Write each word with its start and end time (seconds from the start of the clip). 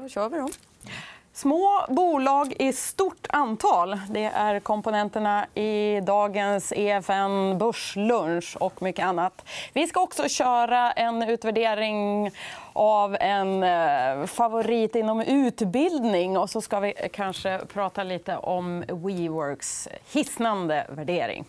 Då 0.00 0.08
kör 0.08 0.28
vi. 0.28 0.38
Då. 0.38 0.48
Små 1.32 1.86
bolag 1.88 2.54
i 2.58 2.72
stort 2.72 3.26
antal. 3.28 4.00
Det 4.10 4.24
är 4.24 4.60
komponenterna 4.60 5.46
i 5.54 6.00
dagens 6.00 6.72
EFN 6.72 7.58
Börslunch 7.58 8.56
och 8.60 8.82
mycket 8.82 9.04
annat. 9.04 9.44
Vi 9.72 9.86
ska 9.86 10.00
också 10.00 10.28
köra 10.28 10.92
en 10.92 11.22
utvärdering 11.22 12.30
av 12.72 13.16
en 13.20 13.62
eh, 13.62 14.26
favorit 14.26 14.94
inom 14.94 15.20
utbildning. 15.20 16.38
Och 16.38 16.50
så 16.50 16.60
ska 16.60 16.80
vi 16.80 16.94
kanske 17.12 17.60
prata 17.72 18.02
lite 18.02 18.36
om 18.36 18.84
WeWorks 18.88 19.88
hisnande 20.12 20.86
värdering. 20.88 21.44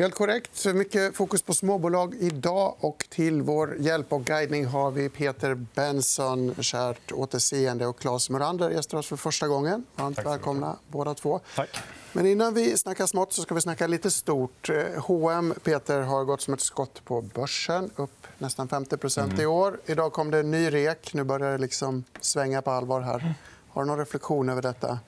Helt 0.00 0.14
korrekt. 0.14 0.66
Mycket 0.74 1.16
fokus 1.16 1.42
på 1.42 1.54
småbolag 1.54 2.14
idag. 2.14 2.76
Och 2.80 3.06
till 3.08 3.42
vår 3.42 3.76
hjälp 3.78 4.12
och 4.12 4.24
guidning 4.24 4.66
har 4.66 4.90
vi 4.90 5.08
Peter 5.08 5.54
Benson, 5.54 6.54
kärt 6.62 7.12
återseende 7.12 7.86
och 7.86 7.98
Claes 7.98 8.30
Morander 8.30 8.70
gästar 8.70 8.98
oss 8.98 9.06
för 9.06 9.16
första 9.16 9.48
gången. 9.48 9.84
Varmt 9.94 10.26
välkomna 10.26 10.76
båda 10.88 11.14
två. 11.14 11.40
Tack. 11.56 11.68
Men 12.12 12.26
innan 12.26 12.54
vi 12.54 12.78
snackar 12.78 13.06
smått 13.06 13.32
så 13.32 13.42
ska 13.42 13.54
vi 13.54 13.60
snacka 13.60 13.86
lite 13.86 14.10
stort. 14.10 14.70
H&M, 14.96 15.54
Peter, 15.62 16.00
har 16.00 16.24
gått 16.24 16.40
som 16.40 16.54
ett 16.54 16.60
skott 16.60 17.04
på 17.04 17.22
börsen. 17.22 17.90
Upp 17.96 18.26
nästan 18.38 18.68
50% 18.68 19.42
i 19.42 19.46
år. 19.46 19.80
Idag 19.86 20.12
kom 20.12 20.30
det 20.30 20.38
en 20.38 20.50
ny 20.50 20.70
rek. 20.70 21.14
Nu 21.14 21.24
börjar 21.24 21.52
det 21.52 21.58
liksom 21.58 22.04
svänga 22.20 22.62
på 22.62 22.70
allvar. 22.70 23.00
här. 23.00 23.34
Har 23.68 23.82
du 23.82 23.88
någon 23.88 23.98
reflektion 23.98 24.48
över 24.48 24.62
detta? 24.62 24.98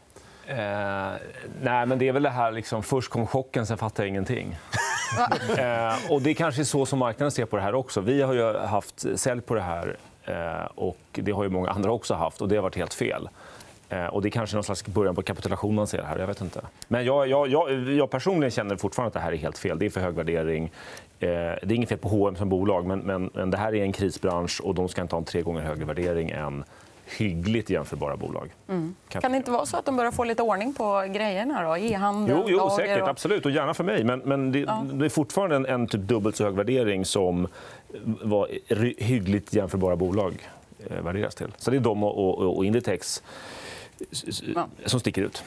Eh, 0.47 0.57
nej, 1.63 1.87
men 1.87 1.99
det 1.99 2.09
är 2.09 2.13
väl 2.13 2.23
det 2.23 2.31
här... 2.31 2.53
Liksom, 2.53 2.83
först 2.83 3.11
kom 3.11 3.27
chocken, 3.27 3.67
sen 3.67 3.79
fattade 3.79 4.03
jag 4.03 4.09
ingenting. 4.09 4.57
eh, 5.59 6.13
och 6.13 6.23
det 6.23 6.31
är 6.31 6.35
kanske 6.35 6.65
så 6.65 6.87
som 6.87 6.99
marknaden 6.99 7.31
ser 7.31 7.45
på 7.45 7.57
det 7.57 7.63
här 7.63 7.75
också. 7.75 8.01
Vi 8.01 8.23
har 8.23 8.35
ju 8.35 8.59
haft 8.59 9.19
sälj 9.19 9.41
på 9.41 9.55
det 9.55 9.61
här. 9.61 9.97
Eh, 10.25 10.65
och 10.75 10.99
Det 11.13 11.33
har 11.33 11.43
ju 11.43 11.51
många 11.51 11.71
andra 11.71 11.93
också 11.93 12.15
haft. 12.15 12.41
och 12.41 12.49
Det 12.49 12.57
har 12.57 12.63
varit 12.63 12.77
helt 12.77 12.95
fel. 12.95 13.29
Eh, 13.89 14.07
och 14.07 14.23
det 14.23 14.29
är 14.29 14.31
kanske 14.31 14.57
någon 14.57 14.65
slags 14.65 14.87
början 14.87 15.15
på 15.15 15.23
kapitulation 15.23 15.75
man 15.75 15.87
ser 15.87 16.03
här. 16.03 16.19
Jag 16.19 16.27
vet 16.27 16.41
inte. 16.41 16.61
Men 16.89 17.05
jag, 17.05 17.29
jag, 17.29 17.49
jag, 17.49 17.91
jag 17.93 18.11
personligen 18.11 18.51
känner 18.51 18.77
fortfarande 18.77 19.09
att 19.09 19.15
det 19.15 19.21
här 19.21 19.33
är 19.33 19.37
helt 19.37 19.59
fel. 19.59 19.79
Det 19.79 19.87
är 19.87 19.91
för 19.91 20.01
hög 20.01 20.15
värdering. 20.15 20.65
Eh, 21.21 21.29
det 21.29 21.63
är 21.63 21.73
inget 21.73 21.89
fel 21.89 21.99
på 21.99 22.09
H&M 22.09 22.37
som 22.37 22.49
bolag, 22.49 22.87
men, 22.87 22.99
men, 22.99 23.31
men 23.35 23.51
det 23.51 23.57
här 23.57 23.75
är 23.75 23.83
en 23.83 23.93
krisbransch 23.93 24.61
och 24.61 24.75
de 24.75 24.89
ska 24.89 25.03
inte 25.03 25.15
ha 25.15 25.19
en 25.19 25.25
tre 25.25 25.43
gånger 25.43 25.63
högre 25.63 25.85
värdering 25.85 26.31
än 26.31 26.65
hyggligt 27.17 27.71
jämförbara 27.71 28.17
bolag. 28.17 28.51
Mm. 28.69 28.95
Kan 29.09 29.31
det 29.33 29.37
inte 29.37 29.51
vara 29.51 29.67
så 29.67 29.77
att 29.77 29.85
de 29.85 29.97
börjar 29.97 30.13
få 30.13 30.25
lite 30.25 30.43
ordning 30.43 30.75
på 30.75 31.05
grejerna? 31.09 31.79
E-handel, 31.79 32.37
jo, 32.39 32.45
jo, 32.49 32.71
säkert. 32.77 33.09
Absolut. 33.09 33.47
Och 33.47 33.51
gärna 33.51 33.75
för 33.75 33.85
mig. 33.85 34.05
Men, 34.05 34.19
men 34.19 34.53
det, 34.53 34.59
ja. 34.59 34.85
det, 34.93 35.05
är 35.05 35.09
fortfarande 35.09 35.57
en, 35.57 35.67
en 35.67 35.87
typ 35.87 36.01
dubbelt 36.01 36.37
så 36.37 36.45
hög 36.45 36.55
värdering 36.55 37.05
som 37.05 37.49
var 38.23 38.49
hyggligt 39.03 39.55
jämförbara 39.55 39.97
bolag 39.97 40.49
eh, 40.91 41.03
värderas 41.03 41.35
till. 41.35 41.55
Så 41.57 41.71
det 41.71 41.77
är 41.77 41.81
de 41.81 42.05
och, 42.05 42.19
och, 42.19 42.57
och 42.57 42.65
Inditex 42.65 43.23
som 44.87 45.01
sticker 45.01 45.23
ut. 45.23 45.45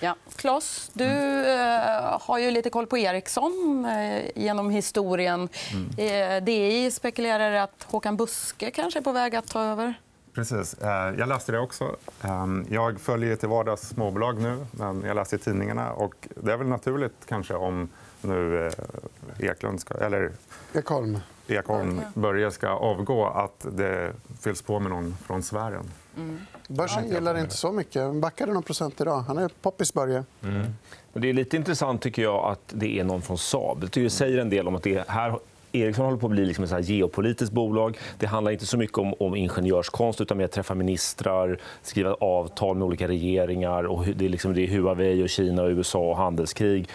Ja. 0.00 0.16
Klas, 0.36 0.90
du 0.92 1.04
eh, 1.50 2.20
har 2.20 2.38
ju 2.38 2.50
lite 2.50 2.70
koll 2.70 2.86
på 2.86 2.98
Ericsson 2.98 3.84
eh, 3.84 4.22
genom 4.34 4.70
historien. 4.70 5.48
Mm. 5.72 6.38
Eh, 6.38 6.44
DI 6.44 6.90
spekulerar 6.90 7.52
att 7.52 7.86
Håkan 7.90 8.16
Buske 8.16 8.70
kanske 8.70 8.98
är 8.98 9.02
på 9.02 9.12
väg 9.12 9.36
att 9.36 9.48
ta 9.48 9.62
över. 9.62 9.94
Precis. 10.34 10.74
Eh, 10.74 11.14
jag 11.18 11.28
läste 11.28 11.52
det 11.52 11.58
också. 11.58 11.96
Ehm, 12.22 12.66
jag 12.70 13.00
följer 13.00 13.36
till 13.36 13.48
vardags 13.48 13.88
småbolag 13.88 14.38
nu, 14.40 14.66
men 14.70 15.02
jag 15.06 15.14
läser 15.14 15.36
i 15.36 15.40
tidningarna. 15.40 15.92
Och 15.92 16.28
det 16.36 16.52
är 16.52 16.56
väl 16.56 16.66
naturligt 16.66 17.14
kanske 17.26 17.54
om 17.54 17.88
nu 18.20 18.66
eh, 18.66 19.50
Eklund 19.50 19.80
ska, 19.80 19.94
eller 19.94 20.30
Ekholm. 20.72 21.18
Ekholm 21.46 22.00
Börje 22.14 22.50
ska 22.50 22.68
avgå 22.68 23.26
att 23.26 23.66
det 23.72 24.12
fylls 24.40 24.62
på 24.62 24.80
med 24.80 24.90
någon 24.90 25.16
från 25.26 25.42
sfären. 25.42 25.90
Mm. 26.16 26.38
Börsen 26.68 27.08
gillar 27.08 27.34
det 27.34 27.40
inte 27.40 27.56
så 27.56 27.72
mycket. 27.72 28.02
Han 28.02 28.20
backade 28.20 28.52
någon 28.52 28.62
procent 28.62 29.00
idag. 29.00 29.20
Han 29.20 29.38
är 29.38 29.50
poppis, 29.62 29.94
Börje. 29.94 30.24
Mm. 30.42 30.66
Det 31.12 31.28
är 31.28 31.32
lite 31.32 31.56
intressant 31.56 32.02
tycker 32.02 32.22
jag 32.22 32.52
att 32.52 32.62
det 32.66 32.98
är 32.98 33.04
någon 33.04 33.22
från 33.22 33.38
Saab. 33.38 33.90
Det 33.90 34.10
säger 34.10 34.38
en 34.38 34.50
del 34.50 34.68
om 34.68 34.76
att 34.76 34.82
det 34.82 35.08
här 35.08 35.38
Ericsson 35.72 36.04
håller 36.04 36.18
på 36.18 36.26
att 36.26 36.32
bli 36.32 36.44
liksom 36.44 36.64
ett 36.64 36.88
geopolitiskt 36.88 37.54
bolag. 37.54 37.98
Det 38.18 38.26
handlar 38.26 38.52
inte 38.52 38.66
så 38.66 38.76
mycket 38.76 38.98
om, 38.98 39.14
om 39.18 39.36
ingenjörskonst 39.36 40.20
utan 40.20 40.36
mer 40.36 40.44
att 40.44 40.52
träffa 40.52 40.74
ministrar, 40.74 41.58
skriva 41.82 42.14
avtal 42.14 42.76
med 42.76 42.86
olika 42.86 43.08
regeringar. 43.08 43.84
Och 43.84 44.06
det, 44.06 44.24
är 44.24 44.28
liksom, 44.28 44.54
det 44.54 44.62
är 44.62 44.68
Huawei, 44.68 45.24
och 45.24 45.28
Kina, 45.28 45.62
och 45.62 45.68
USA 45.68 45.98
och 45.98 46.16
handelskrig. 46.16 46.88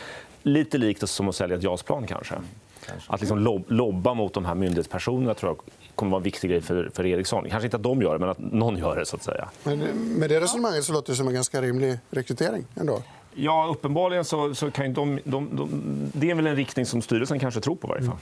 Lite 0.43 0.77
likt 0.77 1.09
som 1.09 1.29
att 1.29 1.35
sälja 1.35 1.57
ett 1.57 1.63
JAS-plan. 1.63 2.07
Kanske. 2.07 2.35
Kanske. 2.85 3.13
Att 3.13 3.21
liksom 3.21 3.39
lob 3.39 3.63
lobba 3.67 4.13
mot 4.13 4.33
de 4.33 4.45
här 4.45 4.55
myndighetspersonerna 4.55 5.33
tror 5.33 5.51
jag 5.51 5.59
kommer 5.95 6.09
att 6.09 6.11
vara 6.11 6.19
en 6.19 6.23
viktig 6.23 6.49
grej 6.49 6.61
för, 6.61 6.89
för 6.93 7.05
Ericsson. 7.05 7.45
Kanske 7.49 7.67
inte 7.67 7.77
att 7.77 7.83
de 7.83 8.01
gör 8.01 8.13
det, 8.13 8.19
men 8.19 8.29
att 8.29 8.39
någon 8.39 8.77
gör 8.77 8.95
det. 8.95 9.05
så 9.05 9.15
att 9.15 9.23
säga. 9.23 9.49
Men 9.63 9.79
med 10.19 10.29
det 10.29 10.39
resonemanget 10.39 10.83
så 10.83 10.93
låter 10.93 11.13
det 11.13 11.17
som 11.17 11.27
en 11.27 11.33
ganska 11.33 11.61
rimlig 11.61 11.99
rekrytering. 12.09 12.65
Ändå. 12.75 13.01
Ja, 13.33 13.67
uppenbarligen 13.71 14.25
så, 14.25 14.55
så 14.55 14.71
kan 14.71 14.93
de, 14.93 15.19
de, 15.23 15.49
de, 15.51 15.69
Det 16.13 16.31
är 16.31 16.35
väl 16.35 16.47
en 16.47 16.55
riktning 16.55 16.85
som 16.85 17.01
styrelsen 17.01 17.39
kanske 17.39 17.61
tror 17.61 17.75
på. 17.75 17.87
Varje 17.87 18.03
fall. 18.03 18.17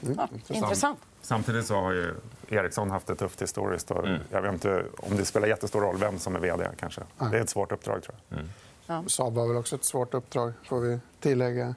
Ja, 0.00 0.28
intressant. 0.48 0.98
Samtidigt 1.22 1.66
så 1.66 1.74
har 1.74 1.92
ju 1.92 2.14
Ericsson 2.48 2.90
haft 2.90 3.06
det 3.06 3.14
tufft 3.14 3.42
historiskt. 3.42 3.90
Och 3.90 4.06
mm. 4.06 4.20
Jag 4.30 4.42
vet 4.42 4.52
inte 4.52 4.84
om 4.96 5.16
det 5.16 5.24
spelar 5.24 5.48
jättestor 5.48 5.80
roll 5.80 5.96
vem 5.96 6.18
som 6.18 6.36
är 6.36 6.40
vd. 6.40 6.68
Kanske. 6.80 7.00
Det 7.18 7.38
är 7.38 7.40
ett 7.40 7.50
svårt 7.50 7.72
uppdrag. 7.72 8.02
tror 8.02 8.16
jag. 8.28 8.38
Mm. 8.38 8.50
Ja. 8.86 9.04
Saab 9.06 9.36
har 9.36 9.48
väl 9.48 9.56
också 9.56 9.76
ett 9.76 9.84
svårt 9.84 10.14
uppdrag. 10.14 10.52
får 10.64 10.80
vi 10.80 11.00
tillägga. 11.20 11.74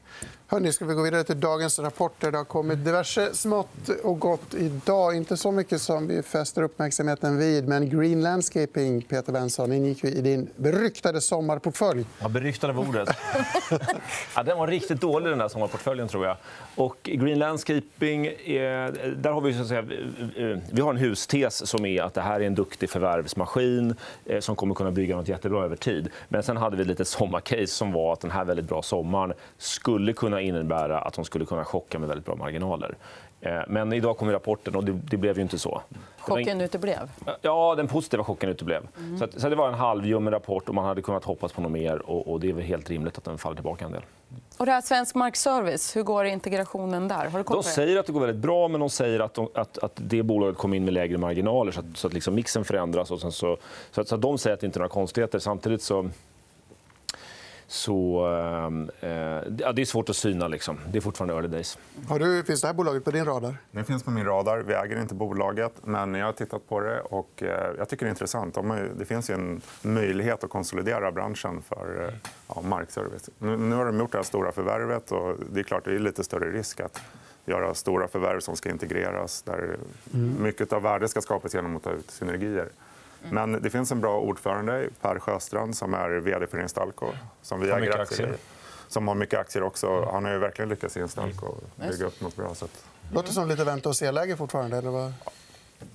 Hörrni, 0.51 0.71
ska 0.71 0.85
vi 0.85 0.93
gå 0.93 1.01
vidare 1.01 1.23
till 1.23 1.39
dagens 1.39 1.79
rapporter. 1.79 2.31
Det 2.31 2.37
har 2.37 2.45
kommit 2.45 2.85
diverse 2.85 3.33
smått 3.33 3.89
och 4.03 4.19
gott 4.19 4.53
idag. 4.53 5.15
Inte 5.15 5.37
så 5.37 5.51
mycket 5.51 5.81
som 5.81 6.07
vi 6.07 6.23
fäster 6.23 6.61
uppmärksamheten 6.63 7.37
vid. 7.37 7.67
Men 7.67 7.89
Green 7.89 8.23
Landscaping, 8.23 9.01
Peter 9.01 9.31
Benson, 9.33 9.73
ingick 9.73 10.03
i 10.03 10.21
din 10.21 10.49
beryktade 10.55 11.21
sommarportfölj. 11.21 12.05
Ja, 12.19 12.29
beryktade 12.29 12.73
var 12.73 12.87
ordet. 12.87 13.09
ja, 14.35 14.43
den 14.43 14.57
var 14.57 14.67
riktigt 14.67 15.01
dålig, 15.01 15.29
den 15.29 15.39
där 15.39 15.47
sommarportföljen. 15.47 16.07
tror 16.07 16.25
jag. 16.25 16.37
Och 16.75 16.97
Green 17.03 17.39
Landscaping... 17.39 18.25
Är... 18.27 19.15
där 19.15 19.31
har 19.31 19.41
vi, 19.41 19.53
så 19.53 19.61
att 19.61 19.67
säga, 19.67 19.81
vi 20.71 20.81
har 20.81 20.89
en 20.89 20.97
hustes 20.97 21.67
som 21.67 21.85
är 21.85 22.01
att 22.03 22.13
det 22.13 22.21
här 22.21 22.39
är 22.39 22.47
en 22.47 22.55
duktig 22.55 22.89
förvärvsmaskin 22.89 23.95
eh, 24.25 24.39
som 24.39 24.55
kommer 24.55 24.75
kunna 24.75 24.91
bygga 24.91 25.15
nåt 25.15 25.27
jättebra 25.27 25.65
över 25.65 25.75
tid. 25.75 26.09
Men 26.29 26.43
sen 26.43 26.57
hade 26.57 26.77
vi 26.77 26.83
lite 26.83 27.05
sommarcase 27.05 27.67
som 27.67 27.91
var 27.91 28.13
att 28.13 28.21
den 28.21 28.31
här 28.31 28.45
väldigt 28.45 28.67
bra 28.67 28.81
sommaren 28.81 29.30
skulle 29.57 30.13
kunna 30.13 30.41
innebära 30.41 30.99
att 30.99 31.13
de 31.13 31.25
skulle 31.25 31.45
kunna 31.45 31.65
chocka 31.65 31.99
med 31.99 32.09
väldigt 32.09 32.25
bra 32.25 32.35
marginaler. 32.35 32.95
Eh, 33.41 33.61
men 33.67 33.93
idag 33.93 34.17
kom 34.17 34.31
rapporten 34.31 34.75
och 34.75 34.83
det, 34.83 35.17
blev 35.17 35.35
ju 35.35 35.41
inte 35.41 35.59
så. 35.59 35.81
Chocken 36.19 36.61
uteblev? 36.61 37.09
Ja, 37.41 37.75
den 37.75 37.87
positiva 37.87 38.23
chocken 38.23 38.49
uteblev. 38.49 38.87
Mm. 38.97 39.17
Så, 39.17 39.27
så 39.39 39.49
det 39.49 39.55
var 39.55 39.67
en 39.67 39.73
halvljummen 39.73 40.33
rapport 40.33 40.69
och 40.69 40.75
man 40.75 40.85
hade 40.85 41.01
kunnat 41.01 41.23
hoppas 41.23 41.51
på 41.51 41.61
något 41.61 41.71
mer. 41.71 42.09
Och, 42.09 42.31
och 42.31 42.39
det 42.39 42.49
är 42.49 42.53
väl 42.53 42.63
helt 42.63 42.89
rimligt 42.89 43.17
att 43.17 43.23
den 43.23 43.37
faller 43.37 43.55
tillbaka 43.55 43.85
en 43.85 43.91
del. 43.91 44.01
Och 44.57 44.65
det 44.65 44.71
här 44.71 44.81
Svensk 44.81 45.15
Markservice, 45.15 45.95
hur 45.95 46.03
går 46.03 46.25
integrationen 46.25 47.07
där? 47.07 47.29
Har 47.29 47.37
du 47.37 47.43
de 47.43 47.63
säger 47.63 47.97
att 47.97 48.05
det 48.05 48.13
går 48.13 48.19
väldigt 48.19 48.41
bra, 48.41 48.67
men 48.67 48.79
de 48.79 48.89
säger 48.89 49.19
att, 49.19 49.33
de, 49.33 49.49
att, 49.53 49.77
att 49.77 49.91
det 49.95 50.23
bolaget 50.23 50.57
kom 50.57 50.73
in 50.73 50.85
med 50.85 50.93
lägre 50.93 51.17
marginaler 51.17 51.71
så 51.71 51.79
att, 51.79 51.85
så 51.97 52.07
att 52.07 52.13
liksom 52.13 52.35
mixen 52.35 52.65
förändras. 52.65 53.11
Och 53.11 53.19
så, 53.19 53.31
så, 53.31 53.53
att, 53.95 54.07
så 54.07 54.15
att 54.15 54.21
de 54.21 54.37
säger 54.37 54.53
att 54.53 54.59
det 54.59 54.65
inte 54.65 54.77
är 54.77 54.81
några 54.81 54.89
konstigheter. 54.89 55.39
Samtidigt 55.39 55.81
så 55.81 56.09
så 57.71 58.25
ehm, 58.25 58.89
eh, 58.99 59.09
ja, 59.57 59.71
det 59.71 59.81
är 59.81 59.85
svårt 59.85 60.09
att 60.09 60.15
syna. 60.15 60.47
Liksom. 60.47 60.79
Det 60.91 60.97
är 60.97 61.01
fortfarande 61.01 61.33
early 61.33 61.47
days. 61.47 61.77
Har 62.07 62.19
du, 62.19 62.43
finns 62.43 62.61
det 62.61 62.67
här 62.67 62.73
bolaget 62.73 63.03
på 63.03 63.11
din 63.11 63.25
radar? 63.25 63.57
Det 63.71 63.83
finns 63.83 64.03
på 64.03 64.11
min 64.11 64.25
radar. 64.25 64.57
Vi 64.57 64.73
äger 64.73 65.01
inte 65.01 65.15
bolaget, 65.15 65.73
men 65.83 66.15
jag 66.15 66.25
har 66.25 66.33
tittat 66.33 66.69
på 66.69 66.79
det. 66.79 67.01
och 67.01 67.43
eh, 67.43 67.71
Jag 67.77 67.89
tycker 67.89 68.05
det 68.05 68.09
är 68.09 68.11
intressant. 68.11 68.57
Det 68.97 69.05
finns 69.05 69.29
en 69.29 69.61
möjlighet 69.81 70.43
att 70.43 70.49
konsolidera 70.49 71.11
branschen 71.11 71.61
för 71.61 72.07
eh, 72.07 72.13
ja, 72.47 72.61
markservice. 72.61 73.29
Nu, 73.37 73.57
nu 73.57 73.75
har 73.75 73.85
de 73.85 73.99
gjort 73.99 74.11
det 74.11 74.17
här 74.17 74.23
stora 74.23 74.51
förvärvet. 74.51 75.11
och 75.11 75.35
Det 75.51 75.59
är 75.59 75.63
klart 75.63 75.85
det 75.85 75.95
är 75.95 75.99
lite 75.99 76.23
större 76.23 76.51
risk 76.51 76.79
att 76.79 77.01
göra 77.45 77.73
stora 77.73 78.07
förvärv 78.07 78.39
som 78.39 78.55
ska 78.55 78.69
integreras 78.69 79.41
där 79.41 79.77
mm. 80.13 80.43
mycket 80.43 80.73
av 80.73 80.81
värdet 80.81 81.11
ska 81.11 81.21
skapas 81.21 81.53
genom 81.53 81.75
att 81.75 81.83
ta 81.83 81.91
ut 81.91 82.11
synergier. 82.11 82.69
Men 83.29 83.61
det 83.61 83.69
finns 83.69 83.91
en 83.91 84.01
bra 84.01 84.19
ordförande, 84.19 84.89
Per 85.01 85.19
Sjöstrand, 85.19 85.77
som 85.77 85.93
är 85.93 86.09
vd 86.09 86.47
för 86.47 86.61
Instalco. 86.61 87.07
Som 87.41 87.59
vi 87.59 87.69
äger 87.71 87.99
aktier 87.99 88.35
Som 88.87 89.07
har 89.07 89.15
mycket 89.15 89.39
aktier 89.39 89.63
också. 89.63 90.09
Han 90.11 90.25
har 90.25 90.31
ju 90.31 90.39
verkligen 90.39 90.69
lyckats 90.69 90.97
i 90.97 90.99
Instalco 90.99 91.55
bygga 91.75 92.05
upp 92.05 92.21
något 92.21 92.35
bra. 92.35 92.55
Sätt. 92.55 92.85
låter 93.13 93.31
som 93.31 93.47
lite 93.47 93.63
vänta 93.63 93.89
och 93.89 93.95
se-läge 93.95 94.37
fortfarande. 94.37 94.77
Eller 94.77 94.89
vad? 94.89 95.13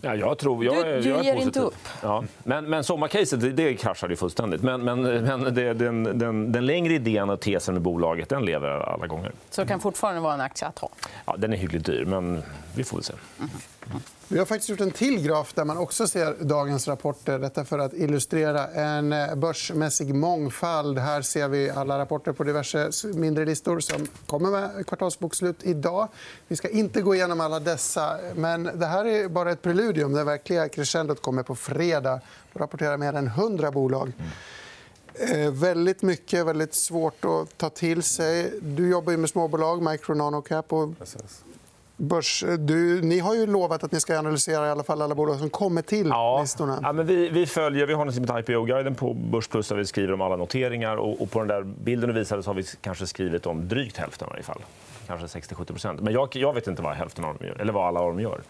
Ja, 0.01 0.15
jag 0.15 0.39
tror, 0.39 0.65
jag, 0.65 0.87
du, 0.87 1.01
du 1.01 1.09
jag 1.09 1.25
ger 1.25 1.35
inte 1.35 1.61
upp. 1.61 1.75
Ja. 2.03 2.25
Men, 2.45 2.65
men 2.65 2.85
sommarcaset 2.85 3.41
det, 3.41 3.53
det 3.53 3.75
kraschade 3.75 4.17
fullständigt. 4.17 4.63
Men, 4.63 4.85
men, 4.85 5.03
men 5.03 5.55
det, 5.55 5.75
den, 5.75 6.19
den, 6.19 6.53
den 6.53 6.67
längre 6.67 6.95
idén 6.95 7.31
och 7.31 7.41
tesen 7.41 7.75
med 7.75 7.83
bolaget 7.83 8.29
den 8.29 8.45
lever 8.45 8.69
alla 8.69 9.07
gånger. 9.07 9.33
Så 9.51 9.61
det 9.61 9.69
kan 9.69 9.81
fortfarande 9.81 10.21
vara 10.21 10.35
en 10.35 10.41
aktie 10.41 10.69
att 10.69 10.79
ha? 10.79 10.89
Ja, 11.27 11.37
den 11.39 11.53
är 11.53 11.57
hyggligt 11.57 11.87
dyr, 11.87 12.05
men 12.05 12.43
vi 12.75 12.85
får 12.85 12.97
väl 12.97 13.05
se. 13.05 13.13
Mm. 13.39 13.51
Vi 14.29 14.39
har 14.39 14.47
faktiskt 14.47 14.69
gjort 14.69 14.81
en 14.81 14.91
till 14.91 15.23
graf 15.23 15.53
där 15.55 15.65
man 15.65 15.79
också 15.79 16.07
ser 16.07 16.35
dagens 16.45 16.89
rapporter. 16.89 17.39
Detta 17.39 17.65
för 17.65 17.79
att 17.79 17.95
illustrera 17.95 18.67
en 18.67 19.13
eh, 19.13 19.35
börsmässig 19.35 20.15
mångfald. 20.15 20.99
Här 20.99 21.23
ser 21.23 21.49
vi 21.49 21.71
alla 21.71 21.99
rapporter 21.99 22.33
på 22.33 22.45
diverse 22.45 22.91
mindre 23.15 23.45
listor 23.45 23.81
som 23.81 24.07
kommer 24.27 24.51
med 24.51 24.87
kvartalsbokslut 24.87 25.57
idag. 25.63 26.09
Vi 26.49 26.57
ska 26.57 26.69
inte 26.69 27.03
gå 27.03 27.15
igenom 27.15 27.41
alla 27.41 27.61
dessa. 27.61 28.19
men 28.35 28.71
Det 28.75 28.87
här 28.87 29.05
är 29.05 29.29
bara 29.29 29.53
ett 29.53 29.63
preludium. 29.77 30.13
Det 30.13 30.25
verkliga 30.25 30.69
crescendot 30.69 31.23
kommer 31.23 31.43
på 31.43 31.55
fredag. 31.55 32.21
Då 32.53 32.61
rapporterar 32.61 32.97
mer 32.97 33.13
än 33.13 33.27
100 33.27 33.71
bolag. 33.71 34.13
Eh, 35.35 35.51
väldigt 35.53 36.03
mycket, 36.03 36.47
väldigt 36.47 36.75
svårt 36.75 37.25
att 37.25 37.59
ta 37.59 37.71
till 37.71 38.03
sig. 38.03 38.53
Du 38.63 38.89
jobbar 38.91 39.13
ju 39.13 39.17
med 39.19 39.31
småbolag, 39.31 39.83
micro 39.83 40.15
nanocap. 40.15 40.73
Och 40.73 40.89
börs... 41.97 42.45
du, 42.59 43.03
ni 43.03 43.19
har 43.19 43.35
ju 43.35 43.47
lovat 43.47 43.85
att 43.85 43.93
ni 43.93 44.01
ska 44.01 44.19
analysera 44.19 44.67
i 44.67 44.71
alla 44.71 44.83
fall 44.83 45.03
alla 45.03 45.15
bolag 45.15 45.39
som 45.39 45.51
kommer 45.51 45.83
till 45.83 46.07
Ja. 46.09 46.41
listorna. 46.43 46.79
Ja, 46.83 46.93
men 46.93 47.07
vi, 47.07 47.29
vi, 47.29 47.47
följer, 47.47 47.87
vi 47.87 47.95
har 47.95 48.05
något 48.05 48.15
som 48.15 48.25
heter 48.25 48.39
IPO-guiden 48.39 48.95
på 48.95 49.15
Börsplus 49.15 49.69
där 49.69 49.77
vi 49.77 49.85
skriver 49.87 50.13
om 50.13 50.21
alla 50.21 50.37
noteringar. 50.37 50.97
Och, 50.97 51.23
och 51.23 51.31
på 51.31 51.39
den 51.39 51.49
där 51.49 51.63
bilden 51.63 52.09
du 52.09 52.15
visade 52.21 52.43
så 52.43 52.51
har 52.51 52.55
vi 52.55 52.65
kanske 52.81 53.07
skrivit 53.07 53.47
om 53.47 53.69
drygt 53.69 53.97
hälften 53.97 54.29
i 54.29 54.31
varje 54.31 54.43
fall. 54.43 54.61
Kanske 55.07 55.39
60-70% 55.41 56.01
Men 56.03 56.13
jag, 56.13 56.29
jag 56.37 56.53
vet 56.53 56.67
inte 56.67 56.83
vad, 56.83 56.95
hälften 56.95 57.25
av 57.25 57.35
dem 57.39 57.47
gör, 57.49 57.61
eller 57.61 57.73
vad 57.73 57.87
alla 57.89 58.01
av 58.01 58.09
dem 58.09 58.21
gör. 58.21 58.41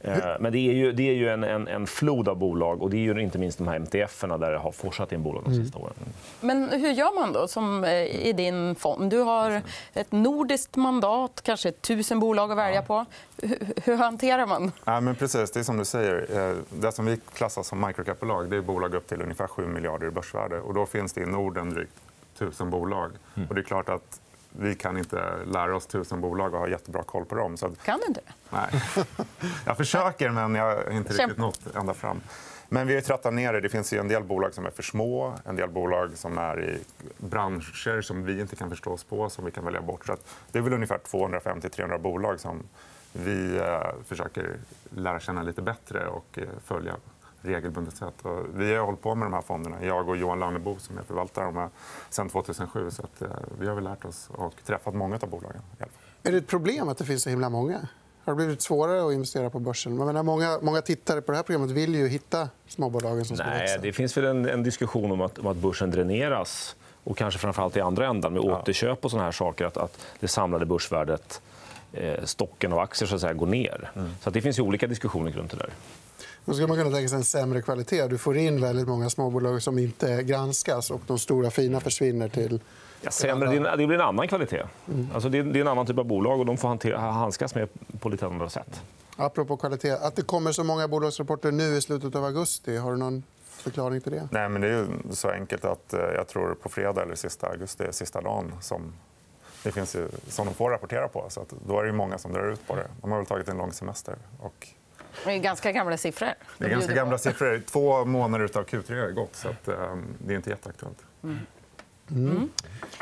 Eh, 0.00 0.18
Men 0.40 0.52
det 0.52 0.58
är 0.58 0.72
ju, 0.72 0.92
det 0.92 1.08
är 1.08 1.14
ju 1.14 1.28
en, 1.28 1.44
en, 1.44 1.68
en 1.68 1.86
flod 1.86 2.28
av 2.28 2.36
bolag. 2.36 2.82
och 2.82 2.90
Det 2.90 2.96
är 2.96 3.14
ju 3.14 3.20
inte 3.22 3.38
minst 3.38 3.58
de 3.58 3.68
här 3.68 3.76
MTF-erna 3.76 4.38
där 4.38 4.52
det 4.52 4.58
har 4.58 4.72
fortsatt 4.72 5.12
in 5.12 5.22
bolag 5.22 5.44
de 5.44 5.54
sista 5.54 5.78
åren. 5.78 5.94
Men 6.40 6.68
hur 6.68 6.90
gör 6.90 7.14
man 7.14 7.32
då 7.32 7.48
som 7.48 7.84
eh, 7.84 7.90
i 8.26 8.32
din 8.32 8.74
fond? 8.74 9.10
Du 9.10 9.18
har 9.20 9.62
ett 9.94 10.12
nordiskt 10.12 10.76
mandat, 10.76 11.40
kanske 11.44 11.72
tusen 11.72 12.20
bolag 12.20 12.52
att 12.52 12.58
välja 12.58 12.82
på. 12.82 13.04
Hur, 13.42 13.58
hur 13.84 13.96
hanterar 13.96 14.46
man? 14.46 14.72
Ja, 14.84 15.00
men 15.00 15.14
precis, 15.14 15.50
det 15.50 15.60
är 15.60 15.64
som 15.64 15.76
du 15.78 15.84
säger. 15.84 16.48
Eh, 16.50 16.56
Det 16.70 16.92
som 16.92 17.06
vi 17.06 17.20
klassar 17.34 17.62
som 17.62 17.86
microcap-bolag 17.86 18.50
det 18.50 18.56
är 18.56 18.60
bolag 18.60 18.94
upp 18.94 19.06
till 19.08 19.22
ungefär 19.22 19.46
7 19.46 19.66
miljarder 19.66 20.06
i 20.06 20.10
börsvärde. 20.10 20.60
Och 20.60 20.74
då 20.74 20.86
finns 20.86 21.12
det 21.12 21.20
i 21.20 21.26
Norden 21.26 21.70
drygt 21.74 21.92
1000 22.36 22.70
bolag. 22.70 23.10
Och 23.48 23.54
det 23.54 23.60
är 23.60 23.64
klart 23.64 23.88
att 23.88 24.20
vi 24.60 24.74
kan 24.74 24.98
inte 24.98 25.36
lära 25.46 25.76
oss 25.76 25.86
1000 25.86 26.20
bolag 26.20 26.54
och 26.54 26.60
ha 26.60 26.68
jättebra 26.68 27.02
koll 27.02 27.24
på 27.24 27.34
dem. 27.34 27.56
Så 27.56 27.70
Kan 27.84 28.00
du 28.00 28.06
inte 28.06 28.20
nej. 28.50 28.68
Jag 29.64 29.76
försöker, 29.76 30.30
men 30.30 30.54
jag 30.54 30.64
har 30.64 30.90
inte 30.90 31.12
riktigt 31.12 31.38
nått 31.38 31.76
ända 31.76 31.94
fram. 31.94 32.20
Men 32.68 32.86
vi 32.86 32.94
har 32.94 33.00
tröttat 33.00 33.34
ner 33.34 33.52
det. 33.52 33.60
Det 33.60 33.68
finns 33.68 33.92
en 33.92 34.08
del 34.08 34.24
bolag 34.24 34.54
som 34.54 34.66
är 34.66 34.70
för 34.70 34.82
små, 34.82 35.34
en 35.44 35.56
del 35.56 35.70
bolag 35.70 36.10
som 36.14 36.38
är 36.38 36.64
i 36.64 36.78
branscher 37.18 38.00
som 38.00 38.24
vi 38.24 38.40
inte 38.40 38.56
kan 38.56 38.70
förstå 38.70 38.92
oss 38.92 39.04
på, 39.04 39.30
som 39.30 39.44
vi 39.44 39.50
kan 39.50 39.64
välja 39.64 39.80
bort. 39.80 40.06
Så 40.06 40.16
det 40.52 40.58
är 40.58 40.62
väl 40.62 40.72
ungefär 40.72 40.98
250-300 40.98 41.98
bolag 41.98 42.40
som 42.40 42.62
vi 43.12 43.56
eh, 43.56 44.04
försöker 44.04 44.56
lära 44.90 45.20
känna 45.20 45.42
lite 45.42 45.62
bättre 45.62 46.06
och 46.06 46.38
eh, 46.38 46.44
följa 46.64 46.96
regelbundet 47.42 47.96
sätt. 47.96 48.14
Och 48.22 48.46
vi 48.54 48.74
har 48.74 48.84
hållit 48.84 49.02
på 49.02 49.14
med 49.14 49.26
de 49.26 49.32
här 49.32 49.42
fonderna, 49.42 49.84
jag 49.84 50.08
och 50.08 50.16
Johan 50.16 50.38
Lannebo 50.38 50.76
som 50.78 50.98
är 50.98 51.02
förvaltare 51.02 51.44
de 51.44 51.56
här 51.56 51.68
sedan 52.10 52.28
2007. 52.28 52.90
Så 52.90 53.02
att, 53.02 53.22
eh, 53.22 53.28
vi 53.60 53.68
har 53.68 53.74
väl 53.74 53.84
lärt 53.84 54.04
oss 54.04 54.28
och 54.32 54.54
träffat 54.66 54.94
många 54.94 55.18
av 55.22 55.28
bolagen. 55.28 55.62
Är 56.22 56.32
det 56.32 56.38
ett 56.38 56.46
problem 56.46 56.88
att 56.88 56.98
det 56.98 57.04
finns 57.04 57.22
så 57.22 57.30
himla 57.30 57.48
många? 57.48 57.88
Har 58.24 58.32
det 58.32 58.36
blivit 58.36 58.62
svårare 58.62 59.06
att 59.06 59.12
investera 59.12 59.50
på 59.50 59.58
börsen? 59.58 59.96
Jag 59.96 60.06
menar, 60.06 60.22
många, 60.22 60.58
många 60.62 60.82
tittare 60.82 61.20
på 61.20 61.32
det 61.32 61.38
här 61.38 61.42
programmet 61.42 61.70
vill 61.70 61.94
ju 61.94 62.08
hitta 62.08 62.48
småbolagen 62.66 63.24
som 63.24 63.36
ska 63.36 63.46
Nej, 63.46 63.60
växa. 63.60 63.78
det 63.78 63.92
finns 63.92 64.16
väl 64.16 64.24
en, 64.24 64.48
en 64.48 64.62
diskussion 64.62 65.12
om 65.12 65.20
att, 65.20 65.38
om 65.38 65.46
att 65.46 65.56
börsen 65.56 65.90
dräneras. 65.90 66.76
Och 67.04 67.16
kanske 67.16 67.40
framförallt 67.40 67.76
i 67.76 67.80
andra 67.80 68.06
änden 68.06 68.32
med 68.32 68.42
återköp 68.42 69.04
och 69.04 69.10
såna 69.10 69.22
här 69.22 69.32
saker. 69.32 69.64
Att, 69.64 69.76
att 69.76 69.98
det 70.20 70.28
samlade 70.28 70.66
börsvärdet, 70.66 71.42
eh, 71.92 72.24
stocken 72.24 72.72
av 72.72 72.78
aktier, 72.78 73.08
så 73.08 73.14
att 73.14 73.20
säga, 73.20 73.32
går 73.32 73.46
ner. 73.46 73.90
Så 74.20 74.28
att 74.28 74.34
det 74.34 74.40
finns 74.40 74.58
ju 74.58 74.62
olika 74.62 74.86
diskussioner 74.86 75.32
runt 75.32 75.50
det 75.50 75.56
där. 75.56 75.70
Då 76.48 76.54
skulle 76.54 76.68
man 76.68 76.76
kunna 76.76 76.90
tänka 76.90 77.08
sig 77.08 77.16
en 77.16 77.24
sämre 77.24 77.62
kvalitet. 77.62 78.06
Du 78.06 78.18
får 78.18 78.36
in 78.36 78.60
väldigt 78.60 78.88
många 78.88 79.10
småbolag 79.10 79.62
som 79.62 79.78
inte 79.78 80.22
granskas 80.22 80.90
och 80.90 81.00
de 81.06 81.18
stora 81.18 81.50
fina 81.50 81.80
försvinner 81.80 82.28
till... 82.28 82.60
Ja, 83.00 83.10
sämre, 83.10 83.76
det, 83.76 83.86
blir 83.86 83.92
en 83.92 84.00
annan 84.00 84.28
kvalitet. 84.28 84.62
Alltså 85.14 85.28
det, 85.28 85.38
är, 85.38 85.56
en 85.56 85.68
annan 85.68 85.86
typ 85.86 85.98
av 85.98 86.04
bolag 86.04 86.40
och 86.40 86.46
de 86.46 86.56
får 86.56 86.68
hantera, 86.68 86.98
handskas 86.98 87.54
med 87.54 87.68
på 88.00 88.08
lite 88.08 88.26
andra 88.26 88.48
sätt. 88.48 88.82
Apropå 89.16 89.56
kvalitet, 89.56 89.90
att 89.90 90.16
det 90.16 90.22
kommer 90.22 90.52
så 90.52 90.64
många 90.64 90.88
bolagsrapporter 90.88 91.52
nu 91.52 91.76
i 91.76 91.80
slutet 91.80 92.14
av 92.14 92.24
augusti, 92.24 92.76
har 92.76 92.90
du 92.90 92.96
någon 92.96 93.22
förklaring 93.42 94.00
till 94.00 94.12
det? 94.12 94.28
Nej, 94.32 94.48
men 94.48 94.60
det 94.60 94.68
är 94.68 94.86
så 95.10 95.28
enkelt 95.28 95.64
att 95.64 95.92
eh, 95.92 96.00
jag 96.00 96.28
tror 96.28 96.54
på 96.54 96.68
fredag 96.68 97.02
eller 97.02 97.14
sista 97.14 97.46
augusti 97.46 97.84
är 97.84 97.92
sista 97.92 98.20
dagen 98.20 98.52
som, 98.60 98.92
det 99.62 99.72
finns 99.72 99.96
ju, 99.96 100.08
som 100.28 100.46
de 100.46 100.54
får 100.54 100.70
rapportera 100.70 101.08
på. 101.08 101.26
Så 101.28 101.40
att 101.40 101.52
då 101.66 101.80
är 101.80 101.84
det 101.84 101.92
många 101.92 102.18
som 102.18 102.32
drar 102.32 102.52
ut 102.52 102.66
på 102.66 102.76
det. 102.76 102.86
De 103.00 103.10
har 103.10 103.18
väl 103.18 103.26
tagit 103.26 103.48
en 103.48 103.56
lång 103.56 103.72
semester. 103.72 104.16
Och 104.40 104.68
Det 105.24 105.30
är 105.32 105.38
ganska 105.38 105.72
gamla 105.72 105.96
siffror. 105.96 106.34
det 106.58 106.64
är 106.64 106.70
ganska 106.70 106.92
gamla 106.92 107.18
siffror. 107.18 107.62
Två 107.66 108.04
månader 108.04 108.44
av 108.44 108.64
Q3 108.66 109.00
har 109.00 109.10
gått, 109.10 109.36
så 109.36 109.48
att, 109.48 109.68
eh, 109.68 109.96
det 110.18 110.32
är 110.32 110.36
inte 110.36 110.50
jätteaktuellt. 110.50 110.98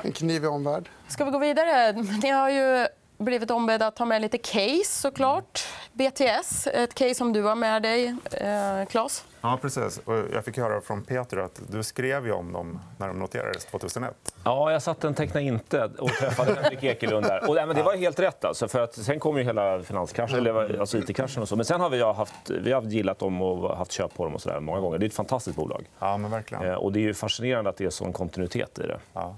En 0.02 0.12
knivig 0.12 0.50
omvärld. 0.50 0.88
Ska 1.08 1.24
vi 1.24 1.30
gå 1.30 1.38
vidare? 1.38 1.92
Ni 2.22 2.30
har 2.30 2.50
ju 2.50 2.86
blivit 3.18 3.50
ombedda 3.50 3.86
att 3.86 3.96
ta 3.96 4.04
med 4.04 4.22
lite 4.22 4.38
case, 4.38 4.84
såklart. 4.84 5.66
BTS, 5.92 6.66
ett 6.66 6.94
case 6.94 7.14
som 7.14 7.32
du 7.32 7.42
har 7.42 7.54
med 7.54 7.82
dig, 7.82 8.14
eh, 8.32 8.86
Claes. 8.88 9.24
Ja, 9.40 9.58
precis. 9.62 9.98
Och 10.04 10.14
jag 10.32 10.44
fick 10.44 10.58
höra 10.58 10.80
från 10.80 11.02
Peter 11.04 11.36
att 11.36 11.60
du 11.70 11.82
skrev 11.82 12.26
ju 12.26 12.32
om 12.32 12.52
dem 12.52 12.80
när 12.98 13.08
de 13.08 13.18
noterades 13.18 13.64
2001. 13.64 14.14
Ja, 14.44 14.72
jag 14.72 14.82
satt 14.82 15.04
en 15.04 15.14
teckna 15.14 15.40
inte 15.40 15.84
och 15.98 16.08
träffade 16.10 16.54
Henrik 16.62 16.82
Ekelund 16.82 17.26
där. 17.26 17.48
Och, 17.48 17.54
nej, 17.54 17.66
men 17.66 17.76
det 17.76 17.82
var 17.82 17.96
helt 17.96 18.18
rätt. 18.20 18.44
Alltså, 18.44 18.68
för 18.68 18.80
att 18.80 18.94
sen 18.94 19.20
kom 19.20 19.36
ju 19.38 19.42
hela 19.44 19.82
finanskraschen, 19.82 20.38
eller 20.38 20.80
alltså 20.80 20.98
IT-kraschen 20.98 21.42
och 21.42 21.48
så. 21.48 21.56
Men 21.56 21.64
sen 21.64 21.80
har 21.80 21.90
vi 21.90 22.02
haft, 22.02 22.50
vi 22.50 22.72
har 22.72 22.82
gillat 22.82 23.18
dem 23.18 23.42
och 23.42 23.76
haft 23.76 23.92
köp 23.92 24.14
på 24.16 24.24
dem 24.24 24.34
och 24.34 24.42
så 24.42 24.48
där 24.48 24.60
många 24.60 24.80
gånger. 24.80 24.98
Det 24.98 25.04
är 25.06 25.08
ett 25.08 25.14
fantastiskt 25.14 25.56
bolag. 25.56 25.84
Ja, 25.98 26.16
men 26.16 26.30
verkligen. 26.30 26.64
Eh, 26.64 26.74
Och 26.74 26.92
det 26.92 26.98
är 26.98 27.02
ju 27.02 27.14
fascinerande 27.14 27.70
att 27.70 27.76
det 27.76 27.84
är 27.84 27.90
sån 27.90 28.12
kontinuitet 28.12 28.78
i 28.78 28.82
det. 28.82 28.98
Ja. 29.12 29.36